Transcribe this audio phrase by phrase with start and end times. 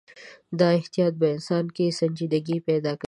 [0.59, 2.99] دا احتیاط په انسان کې سنجیدګي پیدا کوي.